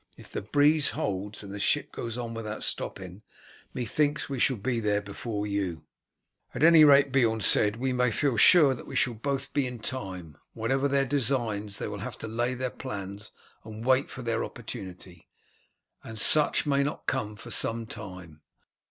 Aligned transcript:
If 0.17 0.31
the 0.31 0.41
breeze 0.41 0.89
holds 0.97 1.43
and 1.43 1.53
the 1.53 1.59
ship 1.59 1.91
goes 1.91 2.17
on 2.17 2.33
without 2.33 2.63
stopping, 2.63 3.21
methinks 3.71 4.27
we 4.27 4.39
shall 4.39 4.57
be 4.57 4.79
there 4.79 4.99
before 4.99 5.45
you." 5.45 5.85
"At 6.55 6.63
any 6.63 6.83
rate," 6.83 7.11
Beorn 7.11 7.41
said, 7.41 7.75
"we 7.75 7.93
may 7.93 8.09
feel 8.09 8.35
sure 8.35 8.73
that 8.73 8.87
we 8.87 8.95
shall 8.95 9.13
both 9.13 9.53
be 9.53 9.67
in 9.67 9.77
time. 9.77 10.37
Whatever 10.53 10.87
their 10.87 11.05
designs 11.05 11.77
they 11.77 11.87
will 11.87 11.99
have 11.99 12.17
to 12.17 12.27
lay 12.27 12.55
their 12.55 12.71
plans 12.71 13.29
and 13.63 13.85
wait 13.85 14.09
their 14.17 14.43
opportunity, 14.43 15.29
and 16.03 16.17
such 16.19 16.65
may 16.65 16.81
not 16.81 17.05
come 17.05 17.35
for 17.35 17.51
some 17.51 17.85
time. 17.85 18.41